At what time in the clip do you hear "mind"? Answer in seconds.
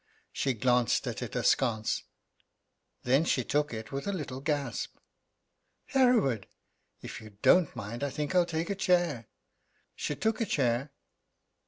7.75-8.03